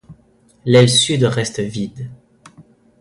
[0.65, 2.09] L'aile Sud reste vide.